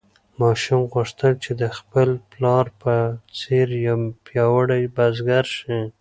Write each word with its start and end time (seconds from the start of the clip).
ماشوم 0.41 0.81
غوښتل 0.93 1.33
چې 1.43 1.51
د 1.61 1.63
خپل 1.77 2.09
پلار 2.31 2.65
په 2.81 2.93
څېر 3.37 3.67
یو 3.87 3.99
پیاوړی 4.25 4.83
بزګر 4.95 5.45
شي. 5.57 5.79